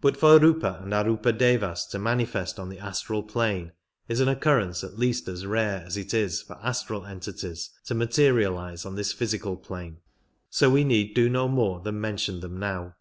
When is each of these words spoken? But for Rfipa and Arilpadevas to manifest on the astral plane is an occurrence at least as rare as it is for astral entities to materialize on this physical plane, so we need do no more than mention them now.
But 0.00 0.16
for 0.16 0.40
Rfipa 0.40 0.82
and 0.82 0.92
Arilpadevas 0.92 1.86
to 1.90 2.00
manifest 2.00 2.58
on 2.58 2.68
the 2.68 2.80
astral 2.80 3.22
plane 3.22 3.70
is 4.08 4.18
an 4.18 4.26
occurrence 4.26 4.82
at 4.82 4.98
least 4.98 5.28
as 5.28 5.46
rare 5.46 5.84
as 5.86 5.96
it 5.96 6.12
is 6.12 6.42
for 6.42 6.56
astral 6.64 7.06
entities 7.06 7.70
to 7.84 7.94
materialize 7.94 8.84
on 8.84 8.96
this 8.96 9.12
physical 9.12 9.56
plane, 9.56 9.98
so 10.50 10.68
we 10.68 10.82
need 10.82 11.14
do 11.14 11.28
no 11.28 11.46
more 11.46 11.78
than 11.80 12.00
mention 12.00 12.40
them 12.40 12.58
now. 12.58 12.96